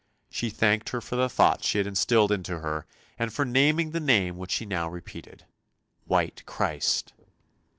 [0.31, 2.87] She thanked her for the thoughts she had instilled into her,
[3.19, 5.45] and for naming the name which she now repeated,
[6.05, 7.13] "White Christ!